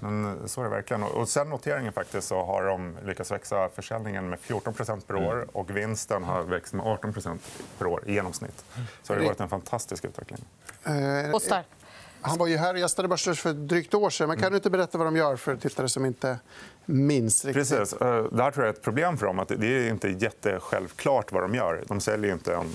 Men 0.00 0.38
så 0.48 0.60
är 0.60 0.64
det 0.64 0.70
verkligen. 0.70 1.02
Och 1.02 1.28
sen 1.28 1.48
noteringen 1.50 1.92
faktiskt 1.92 2.28
så 2.28 2.44
har 2.44 2.64
de 2.64 2.96
lyckats 3.04 3.30
växa 3.30 3.68
försäljningen 3.68 4.28
med 4.28 4.38
14% 4.38 5.00
per 5.06 5.14
år 5.16 5.46
och 5.52 5.76
vinsten 5.76 6.24
har 6.24 6.42
växt 6.42 6.72
med 6.74 6.84
18% 6.86 7.38
per 7.78 7.86
år 7.86 8.02
i 8.06 8.12
genomsnitt. 8.12 8.64
Så 9.02 9.12
det 9.14 9.20
har 9.20 9.26
varit 9.26 9.40
en 9.40 9.48
fantastisk 9.48 10.04
utveckling. 10.04 10.44
Eh, 10.84 11.32
Kostar. 11.32 11.62
Han 12.20 12.38
var 12.38 12.46
ju 12.46 12.56
här 12.56 12.74
och 12.74 12.80
gästade 12.80 13.08
Börsluns 13.08 13.40
för 13.40 13.52
drygt 13.52 13.94
år 13.94 14.10
sedan. 14.10 14.28
Men 14.28 14.38
kan 14.38 14.52
du 14.52 14.56
inte 14.56 14.70
berätta 14.70 14.98
vad 14.98 15.06
de 15.06 15.16
gör 15.16 15.36
för 15.36 15.56
tittare 15.56 15.88
som 15.88 16.06
inte 16.06 16.38
minns 16.84 17.44
riktigt? 17.44 17.68
Precis. 17.70 17.92
Eh, 18.00 18.24
Det 18.24 18.42
här 18.42 18.50
tror 18.50 18.66
jag 18.66 18.74
är 18.74 18.78
ett 18.78 18.82
problem 18.84 19.18
för 19.18 19.26
dem. 19.26 19.38
Att 19.38 19.48
det 19.48 19.66
är 19.66 19.88
inte 19.90 20.08
jättesjälvklart 20.08 21.32
vad 21.32 21.42
de 21.42 21.54
gör. 21.54 21.84
De 21.86 22.00
säljer 22.00 22.26
ju 22.26 22.32
inte 22.32 22.54
en 22.54 22.70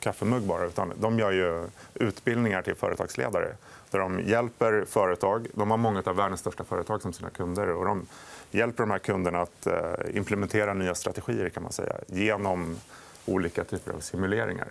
kaffemugg 0.00 0.42
bara. 0.42 0.64
Utan 0.66 0.92
de 1.00 1.18
gör 1.18 1.30
ju 1.32 1.66
utbildningar 1.94 2.62
till 2.62 2.74
företagsledare. 2.74 3.56
Där 3.90 3.98
de 3.98 4.20
hjälper 4.20 4.84
företag. 4.88 5.46
De 5.54 5.70
har 5.70 5.78
många 5.78 6.02
av 6.06 6.16
världens 6.16 6.40
största 6.40 6.64
företag 6.64 7.02
som 7.02 7.12
sina 7.12 7.30
kunder. 7.30 7.68
Och 7.70 7.84
de 7.84 8.06
hjälper 8.50 8.82
de 8.82 8.90
här 8.90 8.98
kunderna 8.98 9.40
att 9.40 9.66
eh, 9.66 9.74
implementera 10.14 10.74
nya 10.74 10.94
strategier 10.94 11.48
kan 11.48 11.62
man 11.62 11.72
säga, 11.72 11.92
genom 12.06 12.76
olika 13.26 13.64
typer 13.64 13.92
av 13.92 14.00
simuleringar. 14.00 14.68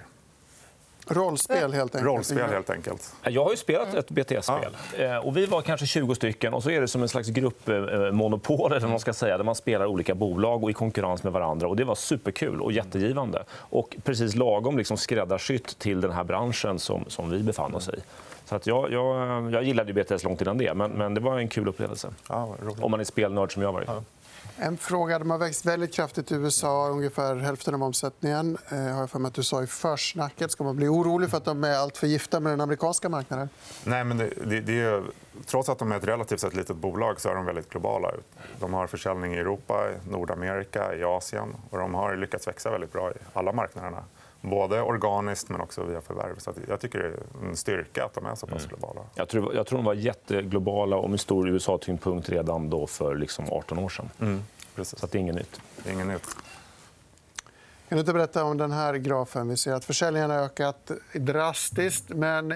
Rollspel, 1.09 1.73
helt 1.73 1.95
enkelt. 1.95 2.05
Rollspel, 2.15 2.49
helt 2.49 2.69
enkelt. 2.69 3.13
Jag 3.23 3.43
har 3.43 3.51
ju 3.51 3.57
spelat 3.57 3.93
ett 3.93 4.09
BTS-spel. 4.11 4.77
Eh, 4.97 5.17
Och 5.17 5.37
vi 5.37 5.45
var 5.45 5.61
kanske 5.61 5.85
20 5.85 6.15
stycken. 6.15 6.53
och 6.53 6.63
så 6.63 6.69
är 6.69 6.81
Det 6.81 6.87
som 6.87 7.01
en 7.01 7.09
slags 7.09 7.27
gruppmonopol 7.29 8.71
eller 8.71 8.81
vad 8.81 8.89
man 8.89 8.99
ska 8.99 9.13
säga, 9.13 9.37
där 9.37 9.43
man 9.43 9.55
spelar 9.55 9.85
olika 9.85 10.15
bolag 10.15 10.63
och 10.63 10.69
i 10.69 10.73
konkurrens 10.73 11.23
med 11.23 11.33
varandra. 11.33 11.67
Och 11.67 11.75
det 11.75 11.83
var 11.83 11.95
superkul 11.95 12.61
och 12.61 12.71
jättegivande. 12.71 13.43
Och 13.49 13.95
precis 14.03 14.35
lagom 14.35 14.77
liksom 14.77 14.97
skräddarsytt 14.97 15.79
till 15.79 16.01
den 16.01 16.11
här 16.11 16.23
branschen 16.23 16.79
som, 16.79 17.05
som 17.07 17.29
vi 17.29 17.43
befann 17.43 17.75
oss 17.75 17.89
i. 17.89 17.99
Så 18.47 18.55
att 18.55 18.67
jag, 18.67 18.91
jag, 18.91 19.51
jag 19.53 19.63
gillade 19.63 19.93
BTS 19.93 20.23
långt 20.23 20.41
innan 20.41 20.57
det, 20.57 20.73
men, 20.73 20.91
men 20.91 21.13
det 21.13 21.21
var 21.21 21.37
en 21.37 21.47
kul 21.47 21.67
upplevelse. 21.67 22.13
Ja. 22.29 22.55
Om 22.81 22.91
man 22.91 22.99
är 22.99 23.03
spelnörd 23.03 23.53
som 23.53 23.61
jag 23.61 23.73
varit. 23.73 23.89
En 24.57 24.77
fråga. 24.77 25.19
De 25.19 25.31
har 25.31 25.37
växt 25.37 25.65
väldigt 25.65 25.93
kraftigt 25.93 26.31
i 26.31 26.35
USA, 26.35 26.89
ungefär 26.89 27.35
hälften 27.35 27.73
av 27.73 27.83
omsättningen. 27.83 28.57
Eh, 28.69 28.77
har 28.77 28.99
jag 28.99 29.09
för 29.09 29.19
mig 29.19 29.29
att 29.29 29.33
du 29.33 29.43
sa 29.43 29.63
i 29.63 29.67
försnacket. 29.67 30.51
Ska 30.51 30.63
man 30.63 30.75
bli 30.75 30.87
orolig 30.87 31.29
för 31.29 31.37
att 31.37 31.45
de 31.45 31.63
är 31.63 31.75
alltför 31.75 32.07
gifta 32.07 32.39
med 32.39 32.51
den 32.53 32.61
amerikanska 32.61 33.09
marknaden? 33.09 33.49
Nej, 33.83 34.03
men 34.03 34.17
det, 34.17 34.29
det, 34.45 34.61
det 34.61 34.81
är, 34.81 35.03
trots 35.45 35.69
att 35.69 35.79
de 35.79 35.91
är 35.91 35.97
ett 35.97 36.07
relativt 36.07 36.39
sett 36.39 36.55
litet 36.55 36.75
bolag 36.75 37.21
så 37.21 37.29
är 37.29 37.35
de 37.35 37.45
väldigt 37.45 37.69
globala. 37.69 38.11
De 38.59 38.73
har 38.73 38.87
försäljning 38.87 39.33
i 39.33 39.37
Europa, 39.37 39.87
Nordamerika, 40.09 40.95
i 40.95 41.03
Asien. 41.03 41.55
Och 41.69 41.77
de 41.77 41.93
har 41.93 42.15
lyckats 42.15 42.47
växa 42.47 42.69
väldigt 42.69 42.93
bra 42.93 43.11
i 43.11 43.13
alla 43.33 43.51
marknaderna. 43.51 44.03
Både 44.49 44.81
organiskt 44.81 45.49
men 45.49 45.61
också 45.61 45.83
via 45.83 46.01
förvärv. 46.01 46.39
Så 46.39 46.53
jag 46.67 46.79
tycker 46.79 46.99
det 46.99 47.05
är 47.05 47.49
en 47.49 47.55
styrka 47.55 48.05
att 48.05 48.13
de 48.13 48.25
är 48.25 48.35
så 48.35 48.47
pass 48.47 48.65
globala. 48.65 49.01
Jag 49.15 49.29
tror, 49.29 49.55
jag 49.55 49.67
tror 49.67 49.77
de 49.77 49.85
var 49.85 49.93
jätteglobala 49.93 50.95
och 50.95 51.09
med 51.09 51.19
stor 51.19 51.49
USA-tyngdpunkt 51.49 52.29
redan 52.29 52.69
då 52.69 52.87
för 52.87 53.15
liksom 53.15 53.45
18 53.51 53.79
år 53.79 53.89
sedan. 53.89 54.43
Precis. 54.75 54.99
Så 54.99 55.05
att 55.05 55.11
det 55.11 55.17
är 55.17 55.19
inget 55.19 55.35
nytt. 55.35 55.61
Det 55.83 55.89
är 55.89 55.93
inget 55.93 56.07
nytt. 56.07 56.37
Kan 57.89 57.95
du 57.95 57.99
inte 57.99 58.13
berätta 58.13 58.43
om 58.43 58.57
den 58.57 58.71
här 58.71 58.93
grafen? 58.93 59.49
Vi 59.49 59.57
ser 59.57 59.73
att 59.73 59.85
försäljningen 59.85 60.29
har 60.29 60.37
ökat 60.37 60.91
drastiskt. 61.13 62.09
Men 62.09 62.51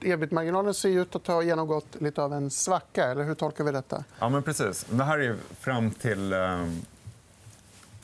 ebit-marginalen 0.00 0.74
ser 0.74 0.88
ut 0.88 1.16
att 1.16 1.26
ha 1.26 1.42
genomgått 1.42 1.86
lite 1.98 2.22
av 2.22 2.32
en 2.32 2.50
svacka. 2.50 3.04
Eller 3.04 3.24
hur 3.24 3.34
tolkar 3.34 3.64
vi 3.64 3.72
detta? 3.72 4.04
Ja, 4.18 4.28
men 4.28 4.42
precis. 4.42 4.86
Det 4.90 5.04
här 5.04 5.18
är 5.18 5.36
fram 5.60 5.90
till 5.90 6.34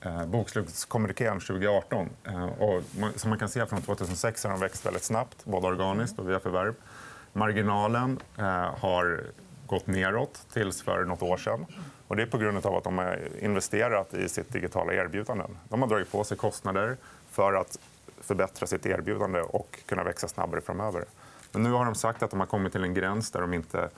eh, 0.02 0.26
bokslutskommunikén 0.26 1.40
2018. 1.40 2.08
Eh, 2.24 2.44
och 2.44 2.82
man, 2.98 3.12
som 3.16 3.30
man 3.30 3.38
kan 3.38 3.48
se 3.48 3.66
från 3.66 3.82
2006 3.82 4.44
har 4.44 4.50
de 4.50 4.60
växt 4.60 4.86
väldigt 4.86 5.04
snabbt, 5.04 5.44
både 5.44 5.66
organiskt 5.66 6.18
och 6.18 6.28
via 6.28 6.40
förvärv. 6.40 6.74
Marginalen 7.32 8.18
eh, 8.38 8.44
har 8.78 9.24
gått 9.66 9.86
neråt 9.86 10.46
tills 10.52 10.82
för 10.82 11.04
nåt 11.04 11.22
år 11.22 11.36
sedan. 11.36 11.66
Och 12.08 12.16
det 12.16 12.22
är 12.22 12.26
på 12.26 12.38
grund 12.38 12.66
av 12.66 12.74
att 12.74 12.84
de 12.84 12.98
har 12.98 13.20
investerat 13.40 14.14
i 14.14 14.28
sitt 14.28 14.52
digitala 14.52 14.92
erbjudanden. 14.92 15.58
De 15.68 15.82
har 15.82 15.88
dragit 15.88 16.12
på 16.12 16.24
sig 16.24 16.36
kostnader 16.36 16.96
för 17.30 17.52
att 17.52 17.78
förbättra 18.20 18.66
sitt 18.66 18.86
erbjudande 18.86 19.40
och 19.40 19.78
kunna 19.86 20.04
växa 20.04 20.28
snabbare 20.28 20.60
framöver. 20.60 21.04
Men 21.52 21.62
nu 21.62 21.70
har 21.70 21.84
de 21.84 21.94
sagt 21.94 22.22
att 22.22 22.30
de 22.30 22.40
har 22.40 22.46
kommit 22.46 22.72
till 22.72 22.84
en 22.84 22.94
gräns 22.94 23.30
där 23.30 23.40
de 23.40 23.54
inte 23.54 23.88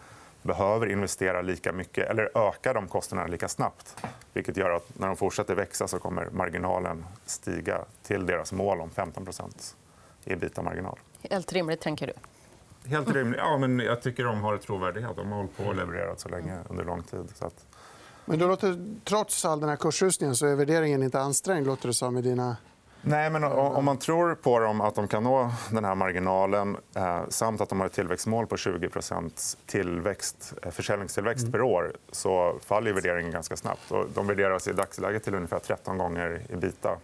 behöver 0.42 0.86
investera 0.86 1.42
lika 1.42 1.72
mycket 1.72 2.10
eller 2.10 2.48
öka 2.48 2.72
de 2.72 2.88
kostnaderna 2.88 3.30
lika 3.30 3.48
snabbt. 3.48 3.96
Vilket 4.32 4.56
gör 4.56 4.70
att 4.70 4.98
när 4.98 5.06
de 5.06 5.16
fortsätter 5.16 5.54
växa 5.54 5.88
så 5.88 5.98
kommer 5.98 6.28
marginalen 6.30 7.04
stiga 7.26 7.84
till 8.02 8.26
deras 8.26 8.52
mål 8.52 8.80
om 8.80 8.90
15% 8.90 9.74
i 10.24 10.32
ebitda-marginal. 10.32 10.98
Helt 11.30 11.52
rimligt, 11.52 11.80
tänker 11.80 12.06
du? 12.06 12.12
Helt 12.88 13.10
rimligt. 13.10 13.40
Ja, 13.40 13.58
men 13.58 13.78
jag 13.78 14.02
tycker 14.02 14.24
de 14.24 14.40
har 14.40 14.56
trovärdighet. 14.56 15.16
De 15.16 15.32
har 15.32 15.36
hållit 15.36 15.56
på 15.56 15.64
och 15.64 15.74
levererat 15.74 16.20
så 16.20 16.28
länge 16.28 16.58
under 16.68 16.84
lång 16.84 17.02
tid. 17.02 17.28
Så 17.34 17.46
att... 17.46 17.66
Men 18.24 18.38
då 18.38 18.46
låter, 18.46 18.96
trots 19.04 19.44
all 19.44 19.60
den 19.60 19.68
här 19.68 19.76
kursrusningen 19.76 20.36
så 20.36 20.46
är 20.46 20.54
värderingen 20.54 21.02
inte 21.02 21.20
ansträngd, 21.20 21.66
låter 21.66 21.88
det 21.88 21.94
som 21.94 22.18
i 22.18 22.22
dina 22.22 22.56
Nej, 23.02 23.30
men 23.30 23.44
om 23.44 23.84
man 23.84 23.98
tror 23.98 24.34
på 24.34 24.58
dem 24.58 24.80
att 24.80 24.94
de 24.94 25.08
kan 25.08 25.24
nå 25.24 25.52
den 25.70 25.84
här 25.84 25.94
marginalen 25.94 26.76
eh, 26.94 27.22
samt 27.28 27.60
att 27.60 27.68
de 27.68 27.80
har 27.80 27.86
ett 27.86 27.92
tillväxtmål 27.92 28.46
på 28.46 28.56
20 28.56 28.90
tillväxt, 29.66 30.52
eh, 30.62 30.70
försäljningstillväxt 30.70 31.42
mm. 31.42 31.52
per 31.52 31.62
år 31.62 31.92
så 32.12 32.58
faller 32.64 32.92
värderingen 32.92 33.32
ganska 33.32 33.56
snabbt. 33.56 33.90
Och 33.90 34.06
de 34.14 34.26
värderas 34.26 34.68
i 34.68 34.72
dagsläget 34.72 35.24
till 35.24 35.34
ungefär 35.34 35.58
13 35.58 35.98
gånger 35.98 36.42
ebita 36.50 36.96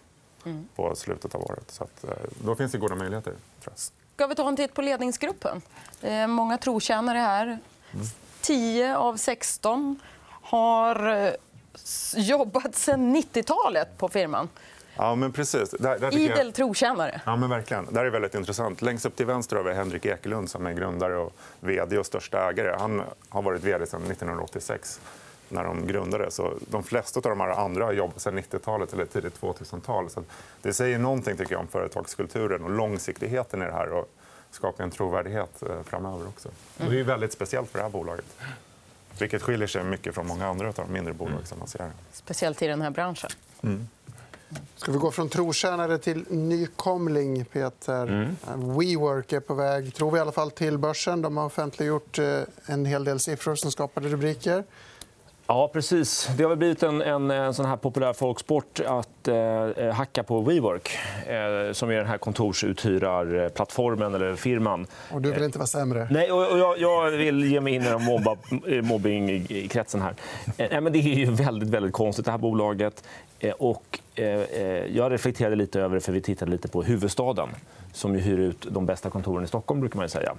mm. 0.45 0.69
på 0.77 0.95
slutet 0.97 1.35
av 1.35 1.43
året. 1.43 1.71
Så 1.71 1.85
att, 1.85 2.05
eh, 2.05 2.11
då 2.45 2.55
finns 2.55 2.73
det 2.73 2.79
goda 2.79 2.95
möjligheter. 2.95 3.31
Tror 3.31 3.73
jag. 3.75 3.79
Ska 4.15 4.27
vi 4.27 4.35
ta 4.35 4.49
en 4.49 4.57
titt 4.57 4.75
på 4.75 4.83
ledningsgruppen? 4.83 5.63
Det 6.01 6.13
är 6.13 6.27
många 6.27 6.59
trotjänare 6.59 7.19
här. 7.19 7.59
10 8.41 8.97
av 8.97 9.17
16 9.17 10.01
har 10.43 11.37
jobbat 12.17 12.75
sen 12.75 13.17
90-talet 13.17 13.99
på 13.99 14.09
firman. 14.09 14.49
Ja, 14.97 15.15
men 15.15 15.33
precis. 15.33 15.71
Där, 15.71 15.99
där 15.99 16.15
Idel 16.15 16.47
jag... 16.47 16.55
trotjänare. 16.55 17.21
Ja, 17.27 17.37
men 17.37 17.51
verkligen. 17.51 17.87
Det 17.91 18.01
är 18.01 18.07
väldigt 18.07 18.35
intressant. 18.35 18.83
Längst 18.83 19.07
upp 19.07 19.17
till 19.17 19.27
vänster 19.27 19.57
har 19.57 19.63
vi 19.63 19.75
Henrik 19.75 20.05
Ekelund 20.07 20.51
som 20.51 20.67
är 20.67 20.73
grundare 20.73 21.17
och 21.17 21.33
vd 21.61 21.99
och 21.99 22.07
största 22.07 22.51
ägare. 22.51 22.77
Han 22.79 23.03
har 23.29 23.43
varit 23.43 23.65
vd 23.65 23.87
sedan 23.87 24.03
1986 24.03 25.01
när 25.49 25.65
de 25.65 25.87
grundades. 25.87 26.35
Så 26.35 26.55
de 26.71 26.83
flesta 26.83 27.19
av 27.19 27.23
de 27.23 27.41
här 27.41 27.49
andra 27.49 27.85
har 27.85 27.93
jobbat 27.93 28.21
sedan 28.21 28.39
90-talet 28.39 28.93
eller 28.93 29.05
tidigt 29.05 29.41
2000-tal. 29.41 30.11
Så 30.11 30.23
det 30.63 30.73
säger 30.73 30.99
någonting 30.99 31.37
tycker 31.37 31.53
jag, 31.53 31.61
om 31.61 31.69
företagskulturen 31.69 32.65
och 32.65 32.71
långsiktigheten 32.71 33.63
i 33.63 33.65
det 33.65 33.73
här 33.73 33.89
och 33.89 34.11
skapar 34.51 34.85
en 34.85 34.91
trovärdighet 34.91 35.63
eh, 35.63 35.83
framöver. 35.83 36.29
också. 36.29 36.49
Och 36.79 36.91
det 36.91 37.01
är 37.01 37.05
väldigt 37.05 37.33
speciellt 37.33 37.71
för 37.71 37.79
det 37.79 37.83
här 37.83 37.91
bolaget. 37.91 38.37
Vilket 39.19 39.43
skiljer 39.43 39.69
sig 39.69 39.85
mycket 39.85 40.15
från 40.15 40.27
många 40.27 40.47
andra 40.47 40.69
av 40.69 40.75
de 40.75 40.93
mindre 40.93 41.13
bolag 41.13 41.47
som 41.47 41.59
man 41.59 41.69
ser. 41.69 41.91
Speciellt 42.13 42.63
i 42.63 42.67
den 42.67 42.83
här 42.83 42.91
branschen. 42.91 43.31
Mm. 43.63 43.89
Ska 44.77 44.93
vi 44.93 44.99
gå 44.99 45.11
från 45.11 45.29
trotjänare 45.29 45.99
till 45.99 46.25
nykomling, 46.29 47.45
Peter? 47.45 48.07
Mm. 48.07 48.79
WeWork 48.79 49.33
är 49.33 49.41
på 49.41 49.55
väg, 49.55 49.95
tror 49.95 50.11
vi 50.11 50.19
i 50.19 50.21
alla 50.21 50.33
fall, 50.33 50.51
till 50.51 50.79
börsen. 50.79 51.23
De 51.23 51.37
har 51.37 51.45
offentliggjort 51.45 52.19
eh, 52.19 52.41
en 52.67 52.85
hel 52.85 53.05
del 53.05 53.21
siffror 53.21 53.55
som 53.55 53.73
skapade 53.73 54.09
rubriker. 54.09 54.65
Ja, 55.49 55.71
precis. 55.73 56.31
Det 56.37 56.45
har 56.45 56.57
blivit 56.57 56.83
en, 56.83 57.03
en, 57.03 57.31
en 57.31 57.55
sån 57.55 57.67
här 57.67 57.77
populär 57.77 58.13
folksport 58.13 58.81
att 58.87 59.29
eh, 59.29 59.93
hacka 59.93 60.23
på 60.23 60.41
WeWork 60.41 60.99
eh, 61.27 61.73
som 61.73 61.91
är 61.91 61.97
den 61.97 62.07
här 62.07 62.19
kontorsuthyrarplattformen 62.19 64.15
eller 64.15 64.37
firman. 64.37 64.87
Och 65.13 65.23
du 65.23 65.33
vill 65.33 65.43
inte 65.43 65.59
vara 65.59 65.67
sämre? 65.67 66.09
Nej, 66.11 66.33
och 66.33 66.59
jag, 66.59 66.79
jag 66.79 67.11
vill 67.11 67.45
ge 67.45 67.61
mig 67.61 67.75
in 67.75 67.83
i 67.83 67.99
mobba, 67.99 68.37
mobbingkretsen 68.83 70.03
här. 70.03 70.15
Eh, 70.57 70.81
men 70.81 70.93
det 70.93 70.99
är 70.99 71.03
ju 71.03 71.31
väldigt, 71.31 71.69
väldigt 71.69 71.93
konstigt, 71.93 72.25
det 72.25 72.31
här 72.31 72.39
bolaget. 72.39 73.05
Eh, 73.39 73.53
och, 73.53 73.99
eh, 74.15 74.25
eh, 74.25 74.97
jag 74.97 75.13
reflekterade 75.13 75.57
lite 75.57 75.81
över 75.81 75.95
det, 75.95 76.01
för 76.01 76.13
vi 76.13 76.21
tittade 76.21 76.51
lite 76.51 76.69
på 76.69 76.83
huvudstaden 76.83 77.49
som 77.93 78.15
ju 78.15 78.21
hyr 78.21 78.39
ut 78.39 78.67
de 78.71 78.87
bästa 78.87 79.11
kontoren 79.11 79.45
i 79.45 79.49
Stockholm. 79.49 79.81
brukar 79.81 79.99
man 79.99 80.09
säga. 80.09 80.35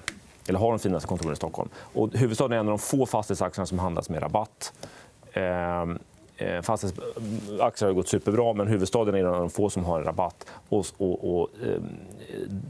Eller 0.48 0.60
har 0.60 0.70
de 0.70 0.80
finaste 0.80 1.08
kontoren 1.08 1.34
i 1.34 1.36
Stockholm. 1.36 1.70
Och 1.78 2.14
huvudstaden 2.14 2.52
är 2.52 2.60
en 2.60 2.68
av 2.68 2.72
de 2.72 2.80
få 2.80 3.06
fastighetsaktierna 3.06 3.66
som 3.66 3.80
handlas 3.80 4.10
med 4.10 4.24
rabatt. 4.24 4.74
Ehm, 5.34 6.00
eh, 6.38 6.62
fastighetsaktier 6.62 7.88
har 7.88 7.94
gått 7.94 8.08
superbra, 8.08 8.54
men 8.54 8.68
huvudstaden 8.68 9.16
är 9.16 9.20
en 9.20 9.26
av 9.26 9.40
de 9.40 9.50
få 9.50 9.70
som 9.70 9.86
har 9.86 10.00
en 10.00 10.06
rabatt. 10.06 10.46
Och, 10.70 10.86
och, 10.98 11.40
och, 11.40 11.50
eh, 11.64 11.82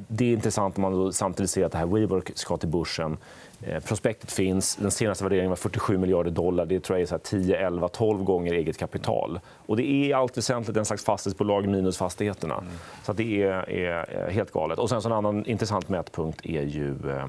det 0.08 0.26
är 0.26 0.34
intressant 0.34 0.78
om 0.78 0.82
man 0.82 1.14
samtidigt 1.14 1.50
ser 1.50 1.66
att 1.66 1.72
det 1.72 1.78
här 1.78 1.86
WeWork 1.86 2.32
ska 2.36 2.58
till 2.58 2.70
börsen. 2.70 3.18
Eh, 3.62 3.84
prospektet 3.84 4.32
finns. 4.32 4.76
Den 4.76 4.92
senaste 4.92 5.24
värderingen 5.24 5.50
var 5.50 5.56
47 5.56 5.98
miljarder 5.98 6.32
dollar. 6.32 6.66
Det 6.66 6.80
tror 6.80 7.00
jag 7.00 7.12
är 7.12 7.18
10, 7.18 7.68
11, 7.68 7.88
12 7.88 8.24
gånger 8.24 8.54
eget 8.54 8.78
kapital. 8.78 9.40
Och 9.66 9.78
det 9.78 9.84
är 9.84 10.08
i 10.08 10.14
allt 10.14 10.38
väsentligt 10.38 10.78
en 10.78 10.86
slags 10.86 11.06
fastighetsbolag 11.06 11.68
minus 11.68 11.98
fastigheterna. 11.98 12.56
Mm. 12.58 12.74
Så 13.04 13.14
det 13.14 13.44
är, 13.44 13.70
är, 13.70 14.30
helt 14.30 14.52
galet. 14.52 14.80
Och 14.80 14.90
sen 14.90 15.02
så 15.02 15.10
en 15.10 15.14
annan 15.14 15.46
intressant 15.46 15.90
mätpunkt 15.90 16.46
är 16.46 16.62
ju 16.62 17.12
eh, 17.12 17.26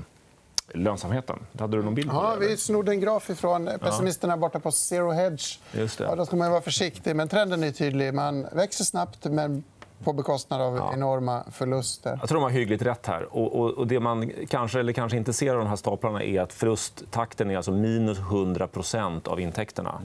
lönsamheten. 0.75 1.39
Hade 1.59 1.77
du 1.77 1.83
någon 1.83 1.95
bild 1.95 2.11
på 2.11 2.17
ja, 2.17 2.37
det? 2.41 2.47
Vi 2.47 2.57
snodde 2.57 2.93
en 2.93 3.01
graf 3.01 3.23
från 3.23 3.71
pessimisterna 3.81 4.37
borta 4.37 4.61
på 4.61 4.73
Zero 4.73 5.11
Hedge. 5.11 5.59
Just 5.73 5.99
det. 5.99 6.05
Ja, 6.05 6.15
då 6.15 6.27
ska 6.27 6.37
man 6.37 6.51
vara 6.51 6.61
försiktig. 6.61 7.17
Men 7.17 7.29
trenden 7.29 7.65
är 7.65 7.71
tydlig. 7.71 8.15
Man 8.15 8.47
växer 8.53 8.85
snabbt, 8.85 9.25
men 9.25 9.65
på 10.05 10.13
bekostnad 10.13 10.61
av 10.61 10.77
ja. 10.77 10.93
enorma 10.93 11.45
förluster. 11.53 12.19
Jag 12.21 12.29
tror 12.29 12.37
de 12.37 12.43
har 12.43 12.51
hyggligt 12.51 12.83
rätt 12.83 13.07
här. 13.07 13.37
Och, 13.37 13.61
och, 13.61 13.71
och, 13.71 13.87
det 13.87 14.01
man 14.01 14.31
kanske 14.49 14.81
eller 14.81 14.93
kanske 14.93 15.19
inte 15.19 15.33
ser 15.33 15.51
av 15.51 15.59
de 15.59 15.67
här 15.67 15.77
staplarna 15.77 16.23
är 16.23 16.41
att 16.41 16.53
förlusttakten 16.53 17.51
är 17.51 17.57
alltså 17.57 17.73
minus 17.73 18.19
100% 18.19 19.29
av 19.29 19.41
intäkterna. 19.41 20.01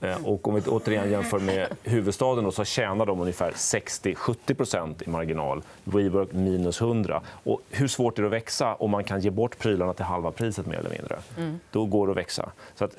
Eh, 0.00 0.26
och 0.26 0.48
om 0.48 0.54
vi 0.54 0.60
återigen 0.60 1.10
jämför 1.10 1.38
med 1.38 1.68
huvudstaden 1.82 2.44
då, 2.44 2.50
så 2.50 2.64
tjänar 2.64 3.06
de 3.06 3.20
ungefär 3.20 3.50
60-70% 3.50 5.02
i 5.06 5.10
marginal. 5.10 5.62
WeWork 5.84 6.32
minus 6.32 6.80
100. 6.80 7.22
Och 7.28 7.60
hur 7.70 7.88
svårt 7.88 8.18
är 8.18 8.22
det 8.22 8.28
att 8.28 8.32
växa 8.32 8.74
om 8.74 8.90
man 8.90 9.04
kan 9.04 9.20
ge 9.20 9.30
bort 9.30 9.58
prylarna 9.58 9.94
till 9.94 10.04
halva 10.04 10.30
priset? 10.30 10.66
mer 10.66 10.78
eller 10.78 10.90
mindre? 10.90 11.18
Mm. 11.38 11.60
Då 11.70 11.86
går 11.86 12.06
det 12.06 12.10
att 12.10 12.16
växa. 12.16 12.50
Så 12.74 12.84
att, 12.84 12.96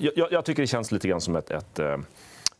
jag, 0.00 0.32
jag, 0.32 0.44
tycker 0.44 0.62
det 0.62 0.66
känns 0.66 0.92
lite 0.92 1.08
grann 1.08 1.20
som 1.20 1.36
ett, 1.36 1.50
ett 1.50 1.78
eh, 1.78 1.98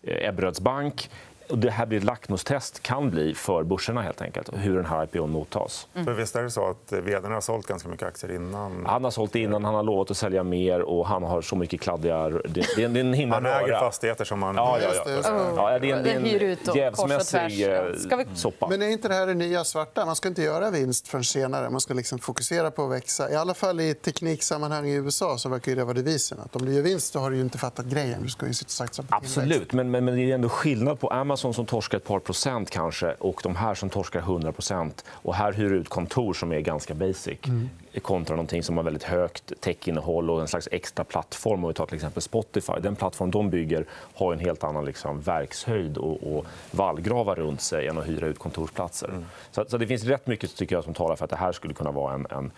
Ebberöds 0.02 0.60
bank. 0.60 1.10
Och 1.52 1.58
det 1.58 1.70
här 1.70 1.86
blir 1.86 1.98
ett 1.98 2.04
lackmustest 2.04 2.82
kan 2.82 3.10
bli 3.10 3.34
för 3.34 3.62
börserna 3.62 4.02
helt 4.02 4.22
enkelt, 4.22 4.48
hur 4.52 4.76
den 4.76 4.86
här 4.86 5.04
IPO 5.04 5.26
mottas. 5.26 5.88
Mm. 5.94 6.04
För 6.04 6.12
visst 6.12 6.36
är 6.36 6.42
det 6.42 6.50
så 6.50 6.70
att 6.70 6.92
vd 6.92 7.28
har 7.28 7.40
sålt 7.40 7.66
ganska 7.66 7.88
mycket 7.88 8.08
aktier 8.08 8.34
innan? 8.34 8.86
Han 8.86 9.04
har 9.04 9.10
sålt 9.10 9.34
innan, 9.34 9.64
han 9.64 9.74
har 9.74 9.82
lovat 9.82 10.10
att 10.10 10.16
sälja 10.16 10.42
mer 10.42 10.82
och 10.82 11.06
han 11.06 11.22
har 11.22 11.42
så 11.42 11.56
mycket 11.56 11.80
kladdiga... 11.80 12.28
Det, 12.28 12.66
det 12.76 12.82
är 12.82 12.96
en 12.96 13.12
himla 13.12 13.34
Han 13.34 13.46
äger 13.46 13.80
fastigheter 13.80 14.24
som 14.24 14.42
han... 14.42 14.56
Ja, 14.56 14.78
ja, 14.80 14.90
ja. 15.06 15.52
ja 15.56 15.78
det 15.78 15.90
är 15.90 15.96
en, 15.96 16.02
det 16.02 16.32
är 16.34 16.42
en 16.42 16.76
jävsmässig 16.76 17.40
vi... 17.48 18.26
soppa. 18.34 18.68
Men 18.68 18.82
är 18.82 18.88
inte 18.88 19.08
det 19.08 19.14
här 19.14 19.26
det 19.26 19.34
nya 19.34 19.64
svarta? 19.64 20.06
Man 20.06 20.16
ska 20.16 20.28
inte 20.28 20.42
göra 20.42 20.70
vinst 20.70 21.08
förrän 21.08 21.24
senare. 21.24 21.70
Man 21.70 21.80
ska 21.80 21.94
liksom 21.94 22.18
fokusera 22.18 22.70
på 22.70 22.84
att 22.84 22.90
växa. 22.90 23.30
I 23.30 23.36
alla 23.36 23.54
fall 23.54 23.80
i 23.80 23.94
tekniksammanhang 23.94 24.86
i 24.86 24.94
USA 24.94 25.38
så 25.38 25.48
verkar 25.48 25.76
det 25.76 25.84
vara 25.84 25.94
devisen. 25.94 26.38
Att 26.40 26.56
om 26.56 26.64
du 26.64 26.74
gör 26.74 26.82
vinst 26.82 27.12
så 27.12 27.20
har 27.20 27.30
du 27.30 27.40
inte 27.40 27.58
fattat 27.58 27.86
grejen. 27.86 28.22
Du 28.22 28.28
ska 28.28 28.46
ju 28.46 28.54
satsa 28.54 29.02
på 29.02 29.14
Absolut, 29.14 29.72
men, 29.72 29.90
men, 29.90 30.04
men 30.04 30.14
det 30.16 30.30
är 30.30 30.34
ändå 30.34 30.48
skillnad 30.48 31.00
på 31.00 31.08
Amazon 31.08 31.41
Amazon 31.44 31.54
som 31.54 31.66
torskar 31.66 31.98
ett 31.98 32.04
par 32.04 32.18
procent 32.18 32.70
kanske 32.70 33.14
och 33.18 33.40
de 33.42 33.56
här 33.56 33.74
som 33.74 33.90
torskar 33.90 34.20
100 34.20 34.52
procent. 34.52 35.04
Och 35.08 35.34
här 35.34 35.52
hyr 35.52 35.72
ut 35.72 35.88
kontor 35.88 36.34
som 36.34 36.52
är 36.52 36.60
ganska 36.60 36.94
basic 36.94 37.38
mm. 37.44 37.68
kontra 38.02 38.36
någonting 38.36 38.62
som 38.62 38.76
har 38.76 38.84
väldigt 38.84 39.02
högt 39.02 39.60
techinnehåll 39.60 40.30
och 40.30 40.40
en 40.40 40.48
slags 40.48 40.68
extra 40.72 41.04
plattform. 41.04 41.64
Om 41.64 41.68
vi 41.68 41.74
tar 41.74 41.86
till 41.86 41.94
exempel 41.94 42.22
Spotify. 42.22 42.72
Den 42.80 42.96
plattform 42.96 43.30
de 43.30 43.50
bygger 43.50 43.84
har 44.14 44.32
en 44.32 44.38
helt 44.38 44.64
annan 44.64 44.84
liksom, 44.84 45.20
verkshöjd 45.20 45.98
och, 45.98 46.36
och 46.36 46.46
vallgravar 46.70 47.34
runt 47.34 47.60
sig 47.60 47.88
än 47.88 47.98
att 47.98 48.08
hyra 48.08 48.26
ut 48.26 48.38
kontorsplatser. 48.38 49.08
Mm. 49.08 49.24
Så, 49.50 49.64
så, 49.68 49.78
det 49.78 49.86
finns 49.86 50.04
rätt 50.04 50.26
mycket 50.26 50.56
tycker 50.56 50.76
jag, 50.76 50.84
som 50.84 50.94
talar 50.94 51.16
för 51.16 51.24
att 51.24 51.30
det 51.30 51.36
här 51.36 51.52
skulle 51.52 51.74
kunna 51.74 51.90
vara 51.90 52.14
en, 52.14 52.26
en, 52.30 52.50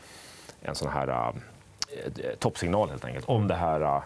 en 0.62 0.74
sån 0.74 0.88
här 0.88 1.08
uh, 1.08 1.34
toppsignal 2.38 2.90
helt 2.90 3.04
enkelt. 3.04 3.28
Om 3.28 3.48
det 3.48 3.54
här 3.54 3.82
uh, 3.82 4.02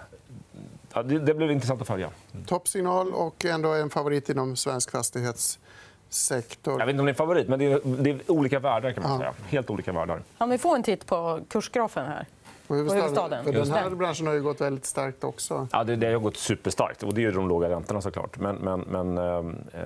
Ja, 0.98 1.02
det, 1.02 1.18
det 1.18 1.34
blir 1.34 1.50
intressant 1.50 1.80
att 1.80 1.86
följa. 1.86 2.10
Toppsignal 2.46 3.12
och 3.12 3.44
ändå 3.44 3.74
en 3.74 3.90
favorit 3.90 4.28
inom 4.28 4.56
svensk 4.56 4.90
fastighetssektor. 4.90 6.78
Jag 6.78 6.86
vet 6.86 6.88
inte 6.88 7.00
om 7.00 7.06
det 7.06 7.10
är 7.10 7.12
en 7.12 7.16
favorit, 7.16 7.48
men 7.48 7.58
det 7.58 7.64
är, 7.72 7.80
det 7.84 8.10
är 8.10 8.30
olika 8.30 8.58
världar. 8.58 8.92
kan 8.92 9.02
man 9.02 9.18
säga. 9.18 9.34
Helt 9.48 9.70
olika 9.70 9.92
världar. 9.92 10.22
Kan 10.38 10.50
vi 10.50 10.58
få 10.58 10.74
en 10.74 10.82
titt 10.82 11.06
på 11.06 11.40
kursgrafen 11.48 12.06
här? 12.06 12.26
På 12.66 12.74
huvudstaden. 12.74 13.44
För 13.44 13.52
den 13.52 13.70
här 13.72 13.90
branschen 13.90 14.26
har 14.26 14.34
ju 14.34 14.42
gått 14.42 14.60
väldigt 14.60 14.86
starkt 14.86 15.24
också. 15.24 15.68
Ja, 15.72 15.84
det, 15.84 15.96
det 15.96 16.12
har 16.12 16.18
gått 16.20 16.36
superstarkt. 16.36 17.02
Och 17.02 17.14
det 17.14 17.24
är 17.24 17.32
de 17.32 17.48
låga 17.48 17.68
räntorna. 17.68 18.00
såklart. 18.00 18.38
Men, 18.38 18.56
men, 18.56 18.80
men 18.80 19.18
eh, 19.18 19.44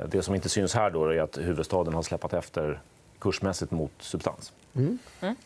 det 0.09 0.23
som 0.23 0.35
inte 0.35 0.49
syns 0.49 0.75
här 0.75 0.91
då 0.91 1.05
är 1.05 1.21
att 1.21 1.39
huvudstaden 1.39 1.95
har 1.95 2.03
släpat 2.03 2.33
efter 2.33 2.81
kursmässigt 3.19 3.71
mot 3.73 3.93
substans. 3.99 4.53
Mm. 4.75 4.99
Mm. 5.21 5.37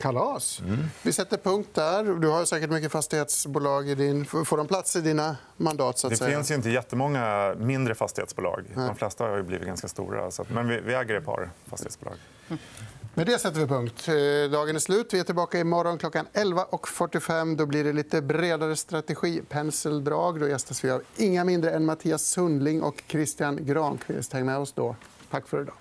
Kalas. 0.00 0.62
Vi 1.02 1.12
sätter 1.12 1.36
punkt 1.36 1.68
där. 1.72 2.04
Du 2.20 2.28
har 2.28 2.44
säkert 2.44 2.70
mycket 2.70 2.92
fastighetsbolag. 2.92 3.88
I 3.88 3.94
din... 3.94 4.24
Får 4.24 4.56
de 4.56 4.66
plats 4.66 4.96
i 4.96 5.00
dina 5.00 5.36
mandat? 5.56 5.98
Så 5.98 6.06
att 6.06 6.10
Det 6.10 6.16
säga? 6.16 6.36
finns 6.36 6.50
inte 6.50 6.70
jättemånga 6.70 7.54
mindre 7.58 7.94
fastighetsbolag. 7.94 8.64
De 8.74 8.94
flesta 8.96 9.24
har 9.24 9.36
ju 9.36 9.42
blivit 9.42 9.66
ganska 9.66 9.88
stora. 9.88 10.30
Så 10.30 10.42
att... 10.42 10.50
Men 10.50 10.68
vi, 10.68 10.80
vi 10.80 10.94
äger 10.94 11.14
ett 11.14 11.24
par 11.24 11.50
fastighetsbolag. 11.66 12.14
Med 13.14 13.26
det 13.26 13.38
sätter 13.38 13.60
vi 13.60 13.66
punkt. 13.66 14.08
Eh, 14.08 14.50
Dagen 14.50 14.76
är 14.76 14.78
slut. 14.80 15.14
Vi 15.14 15.18
är 15.18 15.24
tillbaka 15.24 15.58
imorgon 15.58 15.98
klockan 15.98 16.26
11.45. 16.32 17.56
Då 17.56 17.66
blir 17.66 17.84
det 17.84 17.92
lite 17.92 18.22
bredare 18.22 18.76
strategi. 18.76 19.42
Penseldrag. 19.48 20.40
Då 20.40 20.48
gästas 20.48 20.84
vi 20.84 20.90
av 20.90 21.02
inga 21.16 21.44
mindre 21.44 21.70
än 21.70 21.84
Mattias 21.84 22.22
Sundling 22.22 22.82
och 22.82 23.02
Christian 23.06 23.66
Granqvist. 23.66 24.32
Häng 24.32 24.46
med 24.46 24.58
oss 24.58 24.72
då. 24.72 24.96
Tack 25.30 25.48
för 25.48 25.62
idag. 25.62 25.74